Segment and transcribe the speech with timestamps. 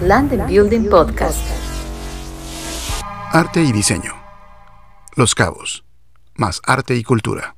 [0.00, 1.44] Land Building Podcast.
[3.32, 4.12] Arte y diseño.
[5.16, 5.84] Los Cabos.
[6.36, 7.56] Más arte y cultura.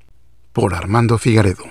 [0.55, 1.65] Por Armando Figaredo.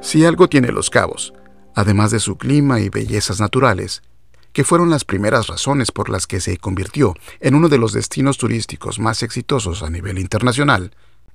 [0.00, 1.34] Si algo tiene Los Cabos,
[1.74, 4.04] además de su clima y bellezas naturales,
[4.52, 8.38] que fueron las primeras razones por las que se convirtió en uno de los destinos
[8.38, 10.92] turísticos más exitosos a nivel internacional,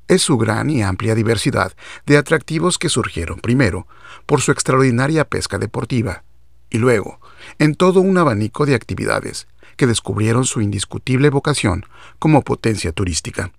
[0.08, 1.74] es su gran y amplia diversidad
[2.06, 3.88] de atractivos que surgieron primero
[4.26, 6.24] por su extraordinaria pesca deportiva
[6.70, 7.20] y luego
[7.60, 11.86] en todo un abanico de actividades que descubrieron su indiscutible vocación
[12.20, 13.52] como potencia turística.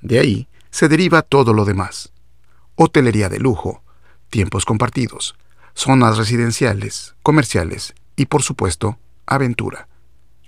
[0.00, 2.12] De ahí se deriva todo lo demás.
[2.76, 3.82] Hotelería de lujo,
[4.30, 5.36] tiempos compartidos,
[5.74, 9.88] zonas residenciales, comerciales y, por supuesto, aventura,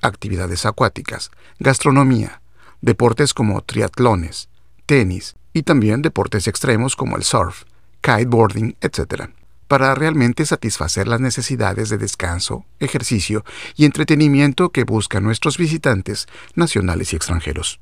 [0.00, 2.42] actividades acuáticas, gastronomía,
[2.80, 4.48] deportes como triatlones,
[4.86, 7.64] tenis y también deportes extremos como el surf,
[8.00, 9.30] kiteboarding, etc.,
[9.68, 13.42] para realmente satisfacer las necesidades de descanso, ejercicio
[13.74, 17.80] y entretenimiento que buscan nuestros visitantes nacionales y extranjeros.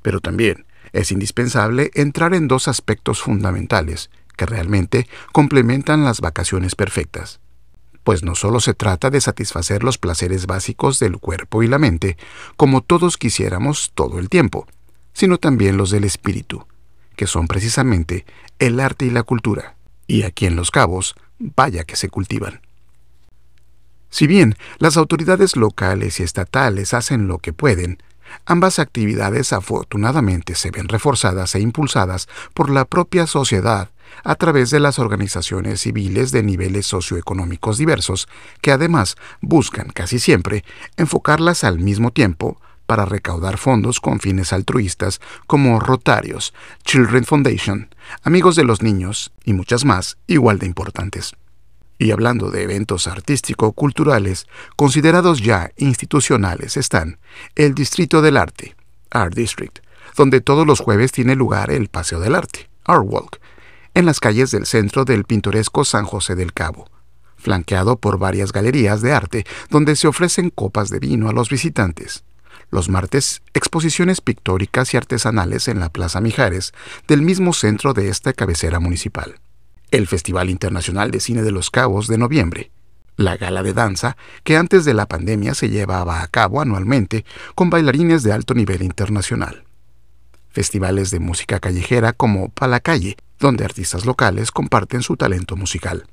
[0.00, 7.40] Pero también es indispensable entrar en dos aspectos fundamentales que realmente complementan las vacaciones perfectas.
[8.02, 12.16] Pues no solo se trata de satisfacer los placeres básicos del cuerpo y la mente,
[12.56, 14.66] como todos quisiéramos todo el tiempo,
[15.16, 16.66] sino también los del espíritu,
[17.16, 18.26] que son precisamente
[18.58, 19.74] el arte y la cultura,
[20.06, 22.60] y aquí en Los Cabos, vaya que se cultivan.
[24.10, 27.96] Si bien las autoridades locales y estatales hacen lo que pueden,
[28.44, 33.88] ambas actividades afortunadamente se ven reforzadas e impulsadas por la propia sociedad
[34.22, 38.28] a través de las organizaciones civiles de niveles socioeconómicos diversos,
[38.60, 40.62] que además buscan casi siempre
[40.98, 48.56] enfocarlas al mismo tiempo para recaudar fondos con fines altruistas como Rotarios, Children Foundation, Amigos
[48.56, 51.34] de los Niños y muchas más igual de importantes.
[51.98, 57.18] Y hablando de eventos artístico-culturales considerados ya institucionales están
[57.54, 58.76] el Distrito del Arte,
[59.10, 59.78] Art District,
[60.16, 63.40] donde todos los jueves tiene lugar el Paseo del Arte, Art Walk,
[63.94, 66.86] en las calles del centro del pintoresco San José del Cabo,
[67.36, 72.24] flanqueado por varias galerías de arte donde se ofrecen copas de vino a los visitantes
[72.70, 76.72] los martes, exposiciones pictóricas y artesanales en la Plaza Mijares,
[77.06, 79.36] del mismo centro de esta cabecera municipal.
[79.90, 82.70] El Festival Internacional de Cine de los Cabos de noviembre.
[83.16, 87.70] La gala de danza, que antes de la pandemia se llevaba a cabo anualmente con
[87.70, 89.64] bailarines de alto nivel internacional.
[90.50, 96.06] Festivales de música callejera como Palacalle, donde artistas locales comparten su talento musical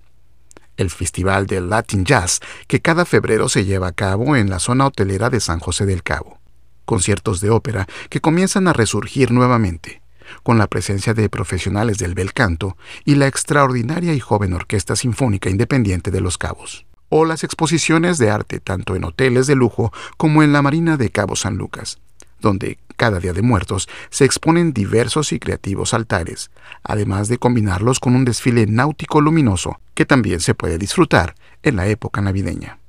[0.76, 4.88] el Festival de Latin Jazz, que cada febrero se lleva a cabo en la zona
[4.88, 6.40] hotelera de San José del Cabo
[6.86, 10.02] conciertos de ópera que comienzan a resurgir nuevamente,
[10.44, 15.50] con la presencia de profesionales del bel canto y la extraordinaria y joven Orquesta Sinfónica
[15.50, 20.44] Independiente de Los Cabos, o las exposiciones de arte tanto en hoteles de lujo como
[20.44, 22.00] en la Marina de Cabo San Lucas,
[22.40, 26.52] donde cada Día de Muertos se exponen diversos y creativos altares,
[26.84, 31.88] además de combinarlos con un desfile náutico luminoso que también se puede disfrutar en la
[31.88, 32.80] época navideña.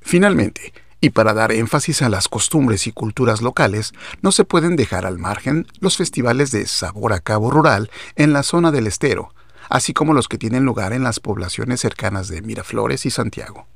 [0.00, 0.72] Finalmente,
[1.02, 3.92] y para dar énfasis a las costumbres y culturas locales,
[4.22, 8.44] no se pueden dejar al margen los festivales de sabor a cabo rural en la
[8.44, 9.34] zona del estero,
[9.68, 13.66] así como los que tienen lugar en las poblaciones cercanas de Miraflores y Santiago.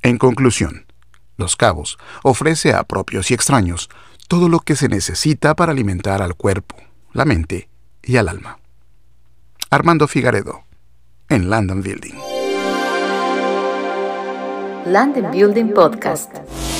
[0.00, 0.86] En conclusión,
[1.36, 3.90] Los Cabos ofrece a propios y extraños
[4.26, 6.76] todo lo que se necesita para alimentar al cuerpo,
[7.12, 7.68] la mente
[8.02, 8.58] y al alma.
[9.68, 10.64] Armando Figaredo,
[11.28, 12.31] en London Building.
[14.86, 16.71] Land Building Podcast.